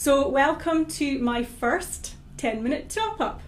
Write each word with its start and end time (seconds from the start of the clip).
So, 0.00 0.28
welcome 0.28 0.86
to 0.86 1.18
my 1.18 1.42
first 1.42 2.14
10 2.36 2.62
minute 2.62 2.88
top 2.88 3.20
up. 3.20 3.40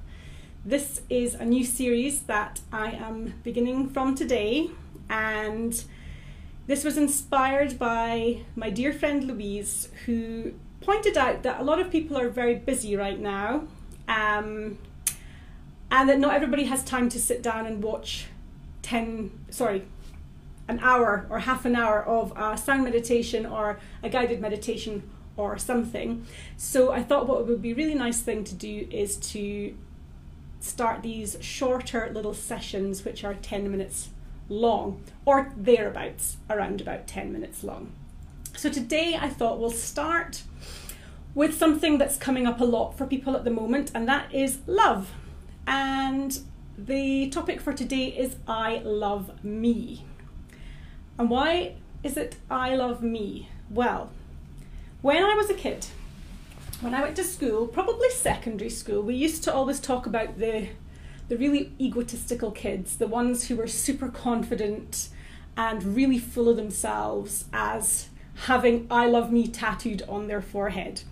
This 0.64 1.02
is 1.08 1.34
a 1.34 1.44
new 1.44 1.62
series 1.62 2.22
that 2.22 2.58
I 2.72 2.90
am 2.90 3.34
beginning 3.44 3.88
from 3.90 4.16
today, 4.16 4.70
and 5.08 5.80
this 6.66 6.82
was 6.82 6.98
inspired 6.98 7.78
by 7.78 8.40
my 8.56 8.68
dear 8.68 8.92
friend 8.92 9.22
Louise, 9.22 9.90
who 10.06 10.54
pointed 10.80 11.16
out 11.16 11.44
that 11.44 11.60
a 11.60 11.62
lot 11.62 11.78
of 11.78 11.88
people 11.88 12.18
are 12.18 12.28
very 12.28 12.56
busy 12.56 12.96
right 12.96 13.20
now, 13.20 13.68
um, 14.08 14.76
and 15.88 16.08
that 16.08 16.18
not 16.18 16.34
everybody 16.34 16.64
has 16.64 16.82
time 16.82 17.08
to 17.10 17.20
sit 17.20 17.44
down 17.44 17.64
and 17.64 17.80
watch 17.80 18.26
10, 18.82 19.30
sorry, 19.50 19.84
an 20.66 20.80
hour 20.80 21.28
or 21.30 21.38
half 21.38 21.64
an 21.64 21.76
hour 21.76 22.04
of 22.04 22.32
a 22.36 22.58
sound 22.58 22.82
meditation 22.82 23.46
or 23.46 23.78
a 24.02 24.08
guided 24.08 24.40
meditation 24.40 25.04
or 25.36 25.58
something. 25.58 26.26
So 26.56 26.92
I 26.92 27.02
thought 27.02 27.26
what 27.26 27.46
would 27.46 27.62
be 27.62 27.72
a 27.72 27.74
really 27.74 27.94
nice 27.94 28.20
thing 28.20 28.44
to 28.44 28.54
do 28.54 28.86
is 28.90 29.16
to 29.32 29.74
start 30.60 31.02
these 31.02 31.36
shorter 31.40 32.10
little 32.12 32.34
sessions 32.34 33.04
which 33.04 33.24
are 33.24 33.34
10 33.34 33.70
minutes 33.70 34.10
long 34.48 35.02
or 35.24 35.52
thereabouts 35.56 36.36
around 36.50 36.80
about 36.80 37.06
10 37.06 37.32
minutes 37.32 37.64
long. 37.64 37.92
So 38.56 38.68
today 38.68 39.16
I 39.18 39.28
thought 39.28 39.58
we'll 39.58 39.70
start 39.70 40.42
with 41.34 41.56
something 41.56 41.96
that's 41.96 42.16
coming 42.16 42.46
up 42.46 42.60
a 42.60 42.64
lot 42.64 42.98
for 42.98 43.06
people 43.06 43.36
at 43.36 43.44
the 43.44 43.50
moment 43.50 43.90
and 43.94 44.06
that 44.08 44.34
is 44.34 44.58
love. 44.66 45.12
And 45.66 46.38
the 46.76 47.30
topic 47.30 47.60
for 47.60 47.72
today 47.72 48.06
is 48.06 48.36
I 48.46 48.78
love 48.84 49.42
me. 49.44 50.04
And 51.18 51.30
why 51.30 51.74
is 52.02 52.16
it 52.16 52.36
I 52.50 52.74
love 52.74 53.02
me? 53.02 53.48
Well, 53.70 54.10
when 55.02 55.24
I 55.24 55.34
was 55.34 55.48
a 55.50 55.54
kid, 55.54 55.86
when 56.80 56.94
I 56.94 57.02
went 57.02 57.16
to 57.16 57.24
school, 57.24 57.66
probably 57.66 58.10
secondary 58.10 58.70
school, 58.70 59.02
we 59.02 59.14
used 59.14 59.44
to 59.44 59.52
always 59.52 59.80
talk 59.80 60.06
about 60.06 60.38
the 60.38 60.68
the 61.28 61.36
really 61.36 61.72
egotistical 61.80 62.50
kids, 62.50 62.96
the 62.96 63.06
ones 63.06 63.46
who 63.46 63.54
were 63.54 63.68
super 63.68 64.08
confident 64.08 65.10
and 65.56 65.94
really 65.94 66.18
full 66.18 66.48
of 66.48 66.56
themselves 66.56 67.44
as 67.52 68.08
having 68.46 68.88
I 68.90 69.06
love 69.06 69.30
me 69.30 69.46
tattooed 69.46 70.02
on 70.08 70.26
their 70.26 70.42
forehead. 70.42 71.02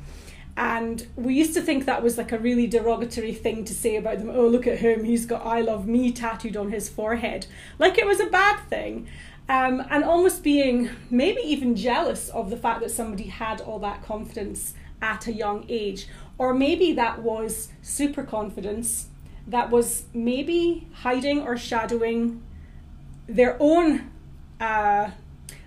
And 0.56 1.06
we 1.14 1.34
used 1.34 1.54
to 1.54 1.60
think 1.60 1.84
that 1.84 2.02
was 2.02 2.18
like 2.18 2.32
a 2.32 2.38
really 2.38 2.66
derogatory 2.66 3.32
thing 3.32 3.64
to 3.64 3.72
say 3.72 3.94
about 3.94 4.18
them. 4.18 4.30
Oh, 4.30 4.48
look 4.48 4.66
at 4.66 4.78
him, 4.78 5.04
he's 5.04 5.24
got 5.24 5.46
I 5.46 5.60
love 5.60 5.86
me 5.86 6.10
tattooed 6.10 6.56
on 6.56 6.72
his 6.72 6.88
forehead. 6.88 7.46
Like 7.78 7.96
it 7.96 8.06
was 8.06 8.18
a 8.18 8.26
bad 8.26 8.58
thing 8.68 9.06
um, 9.48 9.82
and 9.90 10.04
almost 10.04 10.42
being 10.42 10.90
maybe 11.10 11.40
even 11.40 11.74
jealous 11.74 12.28
of 12.28 12.50
the 12.50 12.56
fact 12.56 12.80
that 12.80 12.90
somebody 12.90 13.24
had 13.24 13.60
all 13.62 13.78
that 13.78 14.02
confidence 14.02 14.74
at 15.00 15.26
a 15.26 15.32
young 15.32 15.64
age. 15.68 16.06
Or 16.36 16.52
maybe 16.52 16.92
that 16.92 17.22
was 17.22 17.70
super 17.82 18.22
confidence 18.22 19.08
that 19.46 19.70
was 19.70 20.04
maybe 20.12 20.86
hiding 20.92 21.40
or 21.40 21.56
shadowing 21.56 22.42
their 23.26 23.56
own 23.58 24.10
uh, 24.60 25.10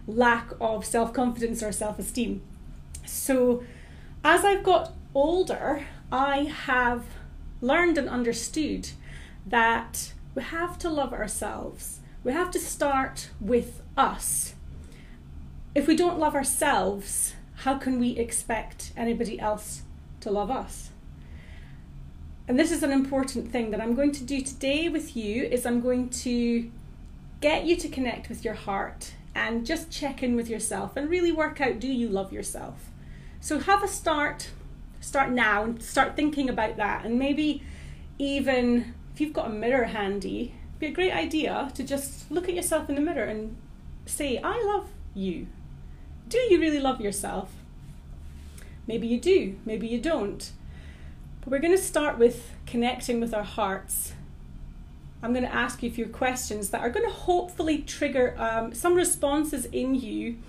lack 0.05 0.51
of 0.61 0.85
self 0.85 1.11
confidence 1.13 1.63
or 1.63 1.71
self 1.71 1.97
esteem. 1.97 2.41
So, 3.05 3.63
as 4.23 4.45
I've 4.45 4.63
got 4.63 4.93
older, 5.16 5.85
I 6.11 6.43
have 6.43 7.05
learned 7.59 7.97
and 7.97 8.07
understood 8.07 8.89
that 9.47 10.13
we 10.35 10.43
have 10.43 10.77
to 10.79 10.89
love 10.89 11.13
ourselves 11.13 12.00
we 12.23 12.33
have 12.33 12.52
to 12.52 12.59
start 12.59 13.30
with 13.39 13.81
us. 13.97 14.53
If 15.73 15.88
we 15.88 15.95
don't 15.95 16.19
love 16.19 16.36
ourselves, 16.36 17.33
how 17.57 17.78
can 17.78 18.00
we 18.00 18.12
expect 18.12 18.91
anybody 18.95 19.40
else 19.40 19.84
to 20.19 20.29
love 20.29 20.51
us? 20.51 20.91
And 22.47 22.59
this 22.59 22.72
is 22.72 22.84
an 22.84 22.91
important 22.91 23.51
thing 23.51 23.72
that 23.72 23.81
I'm 23.81 23.95
going 23.95 24.12
to 24.12 24.23
do 24.23 24.41
today 24.41 24.90
with 24.90 25.16
you 25.16 25.44
is 25.44 25.66
I'm 25.66 25.79
going 25.79 26.09
to 26.09 26.69
get 27.40 27.66
you 27.66 27.75
to 27.78 27.88
connect 27.88 28.29
with 28.29 28.44
your 28.44 28.53
heart 28.53 29.13
and 29.34 29.66
just 29.66 29.90
check 29.90 30.22
in 30.22 30.35
with 30.35 30.50
yourself 30.50 30.97
and 30.97 31.09
really 31.09 31.31
work 31.31 31.62
out 31.62 31.79
do 31.79 31.88
you 31.88 32.09
love 32.09 32.34
yourself? 32.34 32.91
So 33.40 33.59
have 33.59 33.84
a 33.84 33.88
start 33.88 34.50
start 35.00 35.31
now 35.31 35.63
and 35.63 35.81
start 35.81 36.16
thinking 36.16 36.47
about 36.47 36.78
that 36.78 37.06
and 37.06 37.18
maybe 37.18 37.63
even 38.19 38.94
if 39.13 39.19
you've 39.19 39.34
got 39.34 39.47
a 39.47 39.50
mirror 39.50 39.85
handy 39.85 40.53
be 40.81 40.88
a 40.88 40.92
great 40.92 41.14
idea 41.14 41.72
to 41.75 41.84
just 41.84 42.30
look 42.31 42.50
at 42.50 42.56
yourself 42.56 42.90
in 42.90 42.96
the 42.96 43.02
mirror 43.02 43.24
and 43.24 43.56
say, 44.06 44.40
I 44.44 44.62
love 44.64 44.90
you. 45.14 45.47
Do 46.28 46.40
you 46.40 46.59
really 46.59 46.80
love 46.80 47.00
yourself? 47.00 47.52
Maybe 48.88 49.08
you 49.08 49.19
do, 49.19 49.58
maybe 49.64 49.88
you 49.88 50.00
don't. 50.02 50.52
But 51.40 51.52
we're 51.52 51.59
going 51.59 51.75
to 51.75 51.81
start 51.81 52.18
with 52.18 52.52
connecting 52.66 53.19
with 53.19 53.34
our 53.34 53.44
hearts. 53.44 54.14
I'm 55.22 55.34
going 55.34 55.46
to 55.46 55.53
ask 55.53 55.84
you 55.84 55.90
a 55.90 55.94
few 55.94 56.08
questions 56.08 56.72
that 56.72 56.81
are 56.81 56.90
going 56.90 57.06
to 57.06 57.13
hopefully 57.13 57.80
trigger 57.84 58.36
um, 58.40 58.74
some 58.74 58.96
responses 58.96 59.66
in 59.66 59.94
you 59.94 60.40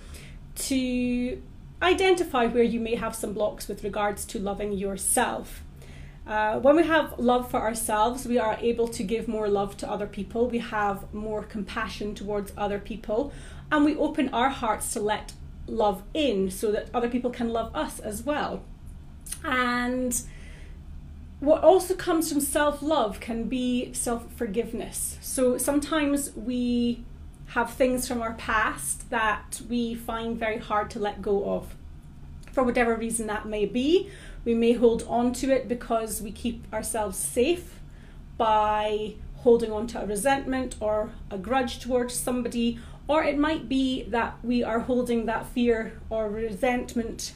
to 0.55 1.43
identify 1.83 2.47
where 2.47 2.63
you 2.63 2.81
may 2.81 2.95
have 2.95 3.15
some 3.15 3.35
blocks 3.35 3.69
with 3.69 3.85
regards 3.85 4.25
to 4.27 4.39
loving 4.39 4.73
yourself. 4.73 5.63
Uh, 6.27 6.59
when 6.61 6.77
we 6.77 6.85
have 6.85 7.19
love 7.19 7.51
for 7.51 7.61
ourselves, 7.61 8.27
we 8.27 8.39
are 8.39 8.57
able 8.61 8.87
to 8.87 9.03
give 9.03 9.27
more 9.27 9.49
love 9.49 9.77
to 9.79 9.91
other 9.91 10.07
people. 10.07 10.49
We 10.49 10.59
have 10.59 11.13
more 11.13 11.43
compassion 11.43 12.15
towards 12.15 12.53
other 12.57 12.79
people, 12.79 13.33
and 13.71 13.85
we 13.85 13.97
open 13.97 14.29
our 14.29 14.49
hearts 14.49 14.93
to 14.93 15.01
let 15.01 15.33
love 15.67 16.03
in 16.15 16.51
so 16.51 16.71
that 16.73 16.89
other 16.95 17.09
people 17.09 17.31
can 17.31 17.49
love 17.49 17.75
us 17.75 17.99
as 17.99 18.23
well. 18.23 18.63
And 19.45 20.21
what 21.41 21.65
also 21.65 21.95
comes 21.95 22.31
from 22.31 22.41
self 22.41 22.83
love 22.83 23.19
can 23.19 23.49
be 23.49 23.93
self 23.93 24.33
forgiveness. 24.33 25.19
So 25.21 25.59
sometimes 25.59 26.33
we 26.37 27.05
have 27.47 27.73
things 27.73 28.07
from 28.07 28.23
our 28.23 28.35
past 28.35 29.11
that 29.11 29.61
we 29.69 29.95
find 29.95 30.39
very 30.39 30.59
hard 30.59 30.89
to 30.91 30.99
let 30.99 31.21
go 31.21 31.51
of. 31.53 31.75
For 32.53 32.63
whatever 32.63 32.95
reason 32.95 33.27
that 33.27 33.47
may 33.47 33.65
be, 33.65 34.11
we 34.45 34.55
may 34.55 34.73
hold 34.73 35.05
on 35.09 35.33
to 35.35 35.51
it 35.51 35.69
because 35.69 36.21
we 36.21 36.31
keep 36.31 36.73
ourselves 36.73 37.17
safe 37.19 37.81
by 38.37 39.15
holding 39.37 39.73
on 39.73 39.87
to 39.89 40.03
a 40.03 40.07
resentment 40.07 40.77
or 40.79 41.11
a 41.31 41.39
grudge 41.39 41.81
towards 41.81 42.15
somebody, 42.15 42.79
or 43.09 43.25
it 43.25 43.39
might 43.39 43.69
be 43.69 44.05
that 44.05 44.37
we 44.43 44.63
are 44.63 44.81
holding 44.81 45.27
that 45.27 45.47
fear 45.47 45.99
or 46.11 46.31
resentment 46.31 47.33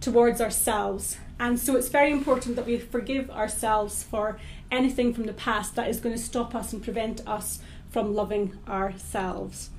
towards 0.00 0.40
ourselves. 0.40 1.16
And 1.38 1.58
so 1.58 1.76
it's 1.76 1.88
very 1.88 2.12
important 2.12 2.56
that 2.56 2.66
we 2.66 2.78
forgive 2.78 3.30
ourselves 3.30 4.02
for 4.02 4.38
anything 4.70 5.14
from 5.14 5.24
the 5.24 5.32
past 5.32 5.74
that 5.76 5.88
is 5.88 6.00
going 6.00 6.14
to 6.14 6.20
stop 6.20 6.54
us 6.54 6.72
and 6.72 6.82
prevent 6.82 7.26
us 7.26 7.60
from 7.90 8.14
loving 8.14 8.58
ourselves. 8.68 9.70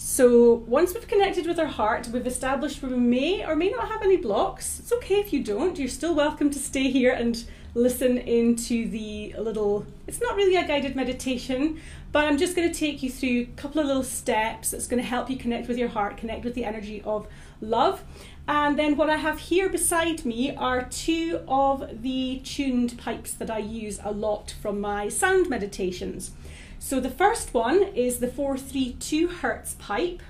So 0.00 0.54
once 0.68 0.94
we've 0.94 1.08
connected 1.08 1.44
with 1.44 1.58
our 1.58 1.66
heart, 1.66 2.06
we've 2.06 2.24
established 2.24 2.80
we 2.84 2.90
may 2.90 3.44
or 3.44 3.56
may 3.56 3.68
not 3.68 3.88
have 3.88 4.00
any 4.00 4.16
blocks. 4.16 4.78
It's 4.78 4.92
okay 4.92 5.16
if 5.16 5.32
you 5.32 5.42
don't. 5.42 5.76
You're 5.76 5.88
still 5.88 6.14
welcome 6.14 6.50
to 6.50 6.58
stay 6.60 6.88
here 6.88 7.12
and 7.12 7.44
listen 7.74 8.16
into 8.16 8.88
the 8.88 9.34
little, 9.36 9.86
it's 10.06 10.20
not 10.20 10.36
really 10.36 10.54
a 10.54 10.64
guided 10.64 10.94
meditation, 10.94 11.80
but 12.12 12.26
I'm 12.26 12.38
just 12.38 12.54
going 12.54 12.70
to 12.70 12.78
take 12.78 13.02
you 13.02 13.10
through 13.10 13.40
a 13.40 13.56
couple 13.56 13.80
of 13.80 13.88
little 13.88 14.04
steps 14.04 14.70
that's 14.70 14.86
going 14.86 15.02
to 15.02 15.08
help 15.08 15.28
you 15.28 15.36
connect 15.36 15.66
with 15.66 15.76
your 15.76 15.88
heart, 15.88 16.16
connect 16.16 16.44
with 16.44 16.54
the 16.54 16.64
energy 16.64 17.02
of 17.04 17.26
love. 17.60 18.04
And 18.46 18.78
then 18.78 18.96
what 18.96 19.10
I 19.10 19.16
have 19.16 19.40
here 19.40 19.68
beside 19.68 20.24
me 20.24 20.54
are 20.54 20.84
two 20.84 21.40
of 21.48 22.02
the 22.02 22.40
tuned 22.44 22.96
pipes 22.98 23.32
that 23.32 23.50
I 23.50 23.58
use 23.58 23.98
a 24.04 24.12
lot 24.12 24.54
from 24.62 24.80
my 24.80 25.08
sound 25.08 25.50
meditations. 25.50 26.30
So 26.78 27.00
the 27.00 27.10
first 27.10 27.52
one 27.52 27.82
is 27.82 28.18
the 28.18 28.28
432 28.28 29.28
hertz 29.28 29.74
pipe. 29.74 30.22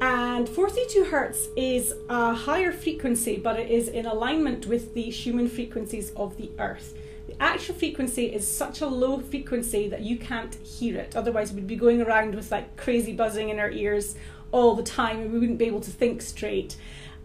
And 0.00 0.48
432 0.48 1.04
hertz 1.04 1.48
is 1.56 1.94
a 2.08 2.34
higher 2.34 2.72
frequency, 2.72 3.36
but 3.36 3.58
it 3.58 3.70
is 3.70 3.88
in 3.88 4.06
alignment 4.06 4.66
with 4.66 4.94
the 4.94 5.10
Schumann 5.10 5.48
frequencies 5.48 6.10
of 6.10 6.36
the 6.36 6.50
Earth. 6.58 6.94
The 7.28 7.40
actual 7.40 7.76
frequency 7.76 8.26
is 8.26 8.46
such 8.46 8.80
a 8.80 8.86
low 8.86 9.20
frequency 9.20 9.88
that 9.88 10.00
you 10.02 10.18
can't 10.18 10.54
hear 10.56 10.98
it. 10.98 11.16
Otherwise, 11.16 11.52
we'd 11.52 11.66
be 11.66 11.76
going 11.76 12.02
around 12.02 12.34
with 12.34 12.50
like 12.50 12.76
crazy 12.76 13.12
buzzing 13.12 13.48
in 13.48 13.58
our 13.58 13.70
ears 13.70 14.16
all 14.50 14.74
the 14.74 14.82
time 14.82 15.20
and 15.20 15.32
we 15.32 15.38
wouldn't 15.38 15.58
be 15.58 15.66
able 15.66 15.80
to 15.80 15.90
think 15.90 16.20
straight. 16.20 16.76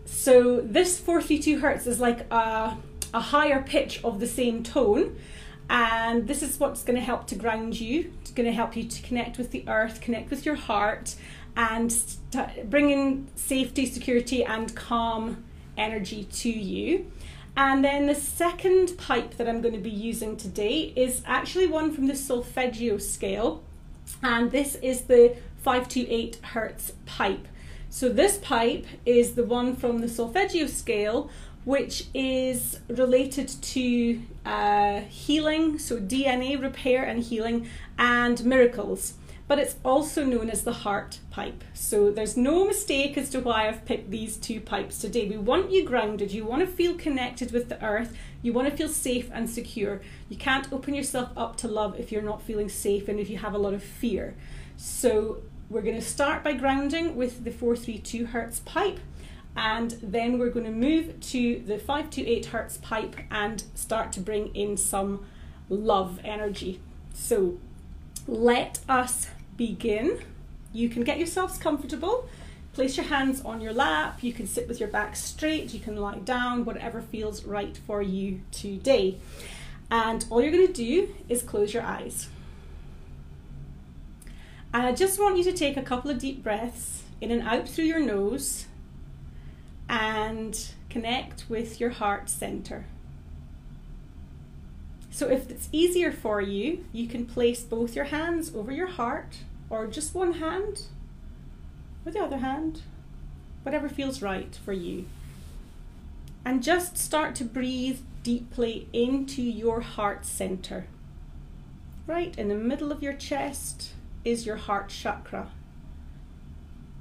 So, 0.05 0.61
this 0.61 0.99
432 0.99 1.59
hertz 1.59 1.87
is 1.87 1.99
like 1.99 2.31
a 2.31 2.77
a 3.13 3.19
higher 3.19 3.61
pitch 3.61 4.03
of 4.03 4.19
the 4.19 4.27
same 4.27 4.63
tone. 4.63 5.17
And 5.69 6.27
this 6.27 6.41
is 6.41 6.59
what's 6.59 6.83
going 6.83 6.95
to 6.95 7.03
help 7.03 7.27
to 7.27 7.35
ground 7.35 7.79
you. 7.79 8.13
It's 8.21 8.31
going 8.31 8.45
to 8.45 8.53
help 8.53 8.75
you 8.75 8.85
to 8.85 9.01
connect 9.01 9.37
with 9.37 9.51
the 9.51 9.67
earth, 9.67 9.99
connect 9.99 10.29
with 10.29 10.45
your 10.45 10.55
heart, 10.55 11.15
and 11.57 11.91
st- 11.91 12.69
bring 12.69 12.89
in 12.89 13.27
safety, 13.35 13.85
security, 13.85 14.45
and 14.45 14.73
calm 14.75 15.43
energy 15.77 16.23
to 16.23 16.49
you. 16.49 17.11
And 17.57 17.83
then 17.83 18.05
the 18.05 18.15
second 18.15 18.97
pipe 18.97 19.35
that 19.37 19.49
I'm 19.49 19.61
going 19.61 19.73
to 19.73 19.79
be 19.79 19.89
using 19.89 20.37
today 20.37 20.93
is 20.95 21.23
actually 21.25 21.65
one 21.65 21.91
from 21.91 22.05
the 22.05 22.15
solfeggio 22.15 22.99
scale, 22.99 23.63
and 24.21 24.51
this 24.51 24.75
is 24.75 25.01
the 25.01 25.35
528 25.63 26.35
hertz 26.53 26.93
pipe. 27.07 27.47
So 27.89 28.09
this 28.09 28.37
pipe 28.37 28.85
is 29.05 29.33
the 29.33 29.43
one 29.43 29.75
from 29.75 29.99
the 29.99 30.07
solfeggio 30.07 30.67
scale, 30.67 31.31
which 31.65 32.07
is 32.13 32.79
related 32.87 33.47
to 33.47 34.21
uh, 34.45 35.01
healing, 35.01 35.77
so 35.77 35.97
DNA 35.97 36.61
repair 36.61 37.03
and 37.03 37.21
healing, 37.23 37.67
and 37.97 38.43
miracles. 38.45 39.15
But 39.47 39.59
it's 39.59 39.75
also 39.83 40.25
known 40.25 40.49
as 40.49 40.63
the 40.63 40.73
heart 40.73 41.19
pipe. 41.29 41.63
So 41.73 42.11
there's 42.11 42.35
no 42.35 42.65
mistake 42.65 43.17
as 43.17 43.29
to 43.29 43.39
why 43.39 43.67
I've 43.67 43.85
picked 43.85 44.11
these 44.11 44.35
two 44.35 44.59
pipes 44.59 44.99
today. 44.99 45.27
We 45.27 45.37
want 45.37 45.71
you 45.71 45.85
grounded, 45.85 46.31
you 46.31 46.43
want 46.43 46.61
to 46.61 46.67
feel 46.67 46.95
connected 46.95 47.51
with 47.51 47.69
the 47.69 47.81
earth, 47.83 48.15
you 48.41 48.51
want 48.51 48.69
to 48.69 48.75
feel 48.75 48.89
safe 48.89 49.29
and 49.33 49.49
secure. 49.49 50.01
You 50.27 50.35
can't 50.35 50.71
open 50.73 50.93
yourself 50.93 51.29
up 51.37 51.55
to 51.57 51.69
love 51.69 51.97
if 51.97 52.11
you're 52.11 52.21
not 52.21 52.41
feeling 52.41 52.67
safe 52.67 53.07
and 53.07 53.19
if 53.19 53.29
you 53.29 53.37
have 53.37 53.53
a 53.53 53.57
lot 53.57 53.73
of 53.73 53.83
fear. 53.83 54.35
So 54.75 55.43
we're 55.69 55.81
going 55.81 55.95
to 55.95 56.01
start 56.01 56.43
by 56.43 56.53
grounding 56.53 57.15
with 57.15 57.43
the 57.43 57.51
432 57.51 58.27
hertz 58.27 58.59
pipe 58.59 58.99
and 59.57 59.97
then 60.03 60.37
we're 60.37 60.51
going 60.51 60.65
to 60.65 60.71
move 60.71 61.19
to 61.19 61.59
the 61.65 61.79
528 61.79 62.45
hertz 62.45 62.77
pipe 62.77 63.15
and 63.31 63.63
start 63.73 64.11
to 64.13 64.19
bring 64.19 64.55
in 64.55 64.77
some 64.77 65.25
love 65.67 66.19
energy. 66.23 66.79
So 67.13 67.57
let 68.27 68.79
us 68.87 69.27
begin. 69.57 70.21
You 70.71 70.89
can 70.89 71.03
get 71.03 71.17
yourselves 71.17 71.57
comfortable. 71.57 72.29
Place 72.73 72.95
your 72.95 73.07
hands 73.07 73.41
on 73.41 73.59
your 73.59 73.73
lap. 73.73 74.21
You 74.21 74.31
can 74.31 74.45
sit 74.45 74.67
with 74.67 74.79
your 74.79 74.89
back 74.89 75.15
straight. 75.15 75.73
You 75.73 75.79
can 75.79 75.97
lie 75.97 76.19
down, 76.19 76.63
whatever 76.63 77.01
feels 77.01 77.43
right 77.43 77.75
for 77.87 78.03
you 78.03 78.41
today. 78.51 79.17
And 79.89 80.23
all 80.29 80.39
you're 80.39 80.51
going 80.51 80.67
to 80.67 80.73
do 80.73 81.15
is 81.27 81.41
close 81.41 81.73
your 81.73 81.81
eyes. 81.81 82.29
And 84.71 84.85
I 84.85 84.91
just 84.91 85.19
want 85.19 85.37
you 85.37 85.43
to 85.45 85.53
take 85.53 85.77
a 85.77 85.81
couple 85.81 86.11
of 86.11 86.19
deep 86.19 86.43
breaths 86.43 87.01
in 87.19 87.31
and 87.31 87.41
out 87.41 87.67
through 87.67 87.85
your 87.85 87.99
nose 88.01 88.67
and 89.89 90.71
connect 90.89 91.45
with 91.49 91.79
your 91.79 91.91
heart 91.91 92.29
center. 92.29 92.85
So, 95.09 95.29
if 95.29 95.49
it's 95.49 95.69
easier 95.71 96.11
for 96.11 96.41
you, 96.41 96.85
you 96.93 97.07
can 97.07 97.25
place 97.25 97.63
both 97.63 97.95
your 97.95 98.05
hands 98.05 98.53
over 98.53 98.71
your 98.71 98.87
heart 98.87 99.39
or 99.69 99.87
just 99.87 100.13
one 100.13 100.33
hand 100.33 100.83
with 102.05 102.13
the 102.13 102.21
other 102.21 102.37
hand, 102.37 102.81
whatever 103.63 103.89
feels 103.89 104.21
right 104.21 104.57
for 104.63 104.73
you. 104.73 105.05
And 106.45 106.63
just 106.63 106.97
start 106.97 107.35
to 107.35 107.43
breathe 107.43 107.99
deeply 108.23 108.87
into 108.93 109.41
your 109.41 109.81
heart 109.81 110.25
center. 110.25 110.85
Right 112.05 112.37
in 112.37 112.47
the 112.47 112.55
middle 112.55 112.91
of 112.91 113.03
your 113.03 113.13
chest 113.13 113.91
is 114.23 114.45
your 114.45 114.55
heart 114.57 114.89
chakra. 114.89 115.51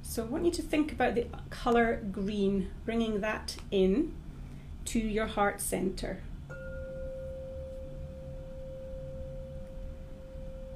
So 0.09 0.23
I 0.23 0.25
want 0.25 0.45
you 0.45 0.51
to 0.51 0.61
think 0.61 0.93
about 0.93 1.15
the 1.15 1.27
color 1.49 2.01
green, 2.11 2.71
bringing 2.85 3.19
that 3.19 3.57
in 3.69 4.15
to 4.85 4.99
your 4.99 5.27
heart 5.27 5.59
center. 5.59 6.21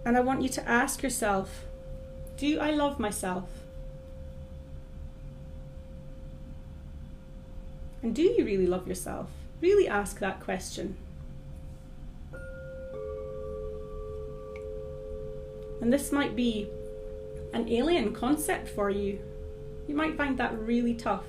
And 0.05 0.17
I 0.17 0.19
want 0.19 0.41
you 0.41 0.49
to 0.49 0.69
ask 0.69 1.01
yourself 1.01 1.63
Do 2.35 2.59
I 2.59 2.71
love 2.71 2.99
myself? 2.99 3.47
And 8.03 8.13
do 8.13 8.23
you 8.23 8.43
really 8.43 8.67
love 8.67 8.85
yourself? 8.85 9.29
Really 9.61 9.87
ask 9.87 10.19
that 10.19 10.41
question. 10.41 10.97
And 15.79 15.91
this 15.91 16.11
might 16.11 16.35
be 16.35 16.69
an 17.53 17.67
alien 17.69 18.13
concept 18.13 18.67
for 18.67 18.89
you. 18.89 19.19
You 19.87 19.95
might 19.95 20.15
find 20.15 20.37
that 20.37 20.57
really 20.57 20.93
tough. 20.93 21.25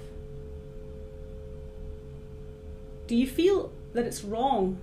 Do 3.07 3.17
you 3.17 3.27
feel 3.27 3.73
that 3.93 4.07
it's 4.07 4.25
wrong 4.25 4.81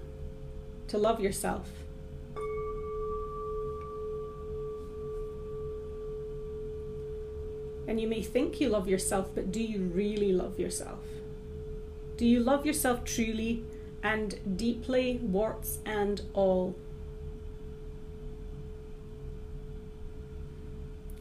to 0.87 0.97
love 0.97 1.19
yourself? 1.19 1.69
And 7.87 7.99
you 7.99 8.07
may 8.07 8.21
think 8.21 8.61
you 8.61 8.69
love 8.69 8.87
yourself, 8.87 9.29
but 9.33 9.51
do 9.51 9.63
you 9.63 9.79
really 9.81 10.31
love 10.31 10.59
yourself? 10.59 10.99
Do 12.17 12.25
you 12.25 12.39
love 12.39 12.65
yourself 12.65 13.03
truly 13.03 13.63
and 14.03 14.57
deeply, 14.57 15.19
warts 15.23 15.79
and 15.85 16.21
all? 16.33 16.75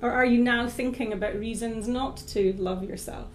Or 0.01 0.13
are 0.13 0.25
you 0.25 0.43
now 0.43 0.69
thinking 0.69 1.13
about 1.13 1.35
reasons 1.35 1.89
not 1.89 2.19
to 2.29 2.53
love 2.55 2.85
yourself? 2.85 3.29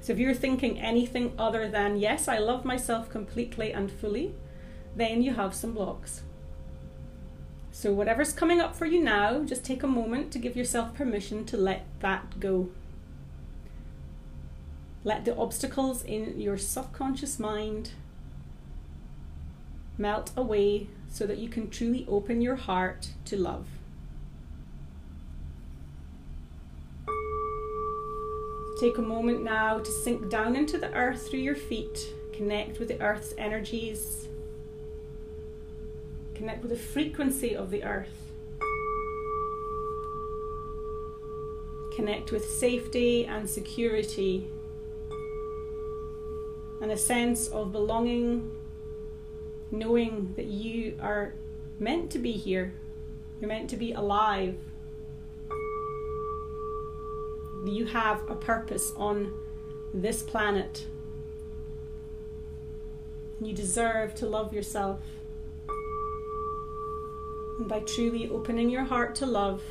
So 0.00 0.12
if 0.12 0.18
you're 0.18 0.34
thinking 0.34 0.78
anything 0.80 1.32
other 1.38 1.66
than, 1.68 1.98
yes, 1.98 2.28
I 2.28 2.38
love 2.38 2.64
myself 2.64 3.08
completely 3.08 3.72
and 3.72 3.90
fully, 3.90 4.34
then 4.94 5.22
you 5.22 5.32
have 5.32 5.54
some 5.54 5.72
blocks. 5.72 6.22
So 7.72 7.92
whatever's 7.92 8.32
coming 8.32 8.60
up 8.60 8.76
for 8.76 8.86
you 8.86 9.02
now, 9.02 9.42
just 9.44 9.64
take 9.64 9.82
a 9.82 9.86
moment 9.86 10.30
to 10.32 10.38
give 10.38 10.56
yourself 10.56 10.94
permission 10.94 11.44
to 11.46 11.56
let 11.56 11.86
that 12.00 12.38
go. 12.38 12.68
Let 15.04 15.24
the 15.24 15.34
obstacles 15.36 16.02
in 16.04 16.40
your 16.40 16.58
subconscious 16.58 17.38
mind 17.38 17.92
melt 19.96 20.32
away 20.36 20.88
so 21.14 21.26
that 21.26 21.38
you 21.38 21.48
can 21.48 21.70
truly 21.70 22.04
open 22.08 22.40
your 22.40 22.56
heart 22.56 23.10
to 23.24 23.36
love. 23.36 23.68
Take 28.80 28.98
a 28.98 29.02
moment 29.02 29.44
now 29.44 29.78
to 29.78 29.90
sink 29.92 30.28
down 30.28 30.56
into 30.56 30.76
the 30.76 30.92
earth 30.92 31.30
through 31.30 31.38
your 31.38 31.54
feet, 31.54 31.96
connect 32.32 32.80
with 32.80 32.88
the 32.88 33.00
earth's 33.00 33.32
energies, 33.38 34.26
connect 36.34 36.62
with 36.62 36.72
the 36.72 36.76
frequency 36.76 37.54
of 37.54 37.70
the 37.70 37.84
earth. 37.84 38.32
Connect 41.94 42.32
with 42.32 42.44
safety 42.44 43.24
and 43.24 43.48
security 43.48 44.48
and 46.82 46.90
a 46.90 46.96
sense 46.96 47.46
of 47.46 47.70
belonging 47.70 48.50
knowing 49.78 50.32
that 50.36 50.46
you 50.46 50.98
are 51.00 51.34
meant 51.78 52.10
to 52.12 52.18
be 52.18 52.32
here, 52.32 52.72
you're 53.40 53.48
meant 53.48 53.68
to 53.70 53.76
be 53.76 53.92
alive. 53.92 54.56
You 57.66 57.86
have 57.86 58.28
a 58.30 58.34
purpose 58.34 58.92
on 58.96 59.32
this 59.92 60.22
planet. 60.22 60.86
You 63.40 63.52
deserve 63.52 64.14
to 64.16 64.26
love 64.26 64.52
yourself. 64.52 65.00
And 67.58 67.68
by 67.68 67.80
truly 67.80 68.28
opening 68.28 68.70
your 68.70 68.84
heart 68.84 69.14
to 69.16 69.26
love, 69.26 69.62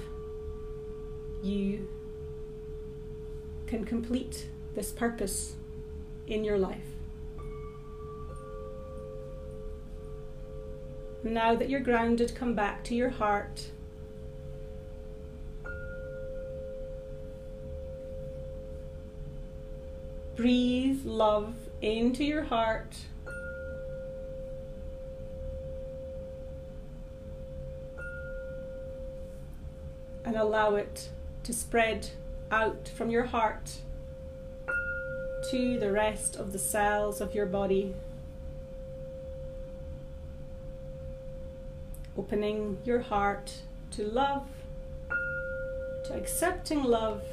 you 1.42 1.88
can 3.68 3.84
complete 3.84 4.48
this 4.76 4.92
purpose 4.92 5.56
in 6.28 6.44
your 6.44 6.58
life. 6.58 6.93
Now 11.24 11.56
that 11.56 11.70
you're 11.70 11.80
grounded, 11.80 12.36
come 12.36 12.54
back 12.54 12.84
to 12.86 12.96
your 12.96 13.10
heart. 13.10 13.72
Breathe 20.36 21.06
love 21.06 21.54
into 21.82 22.26
your 22.26 22.44
heart. 22.44 22.98
And 30.26 30.36
allow 30.36 30.76
it 30.76 31.10
to 31.44 31.54
spread 31.54 32.10
out 32.52 32.90
from 32.90 33.10
your 33.10 33.26
heart 33.26 33.78
to 35.52 35.80
the 35.80 35.92
rest 35.92 36.36
of 36.36 36.52
the 36.52 36.60
cells 36.60 37.22
of 37.22 37.34
your 37.34 37.46
body. 37.46 37.96
Opening 42.18 42.78
your 42.86 43.00
heart 43.00 43.62
to 43.92 44.04
love, 44.04 44.48
to 46.06 46.14
accepting 46.14 46.84
love, 46.84 47.24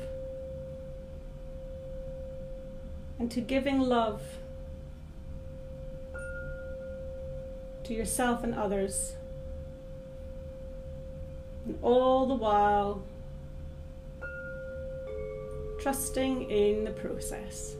and 3.19 3.31
to 3.31 3.41
giving 3.41 3.81
love 3.81 4.23
to 7.85 7.95
yourself 7.95 8.43
and 8.43 8.55
others. 8.55 9.17
And 11.67 11.79
all 11.83 12.27
the 12.27 12.35
while, 12.35 13.03
trusting 15.81 16.51
in 16.51 16.85
the 16.85 16.93
process. 16.93 17.75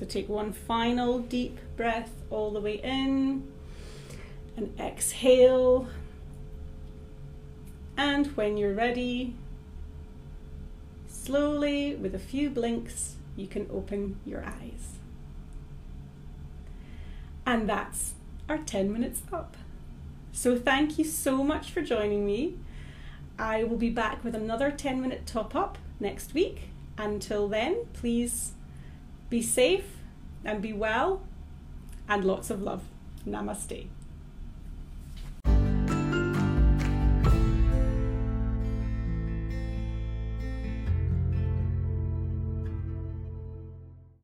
So 0.00 0.06
take 0.06 0.30
one 0.30 0.54
final 0.54 1.18
deep 1.18 1.58
breath 1.76 2.10
all 2.30 2.50
the 2.50 2.60
way 2.60 2.80
in 2.82 3.46
and 4.56 4.72
exhale. 4.80 5.88
And 7.98 8.28
when 8.28 8.56
you're 8.56 8.72
ready, 8.72 9.34
slowly, 11.06 11.94
with 11.96 12.14
a 12.14 12.18
few 12.18 12.48
blinks, 12.48 13.16
you 13.36 13.46
can 13.46 13.68
open 13.70 14.18
your 14.24 14.42
eyes. 14.42 14.96
And 17.44 17.68
that's 17.68 18.14
our 18.48 18.56
10 18.56 18.90
minutes 18.90 19.20
up. 19.30 19.54
So 20.32 20.58
thank 20.58 20.98
you 20.98 21.04
so 21.04 21.44
much 21.44 21.70
for 21.70 21.82
joining 21.82 22.24
me. 22.24 22.54
I 23.38 23.64
will 23.64 23.76
be 23.76 23.90
back 23.90 24.24
with 24.24 24.34
another 24.34 24.70
10 24.70 25.02
minute 25.02 25.26
top 25.26 25.54
up 25.54 25.76
next 25.98 26.32
week. 26.32 26.70
Until 26.96 27.48
then, 27.48 27.84
please 27.92 28.52
be 29.30 29.40
safe 29.40 29.96
and 30.44 30.60
be 30.60 30.72
well 30.72 31.22
and 32.08 32.24
lots 32.24 32.50
of 32.50 32.60
love. 32.60 32.82
Namaste. 33.26 33.86